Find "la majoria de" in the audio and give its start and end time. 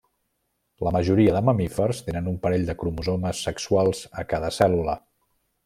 0.87-1.43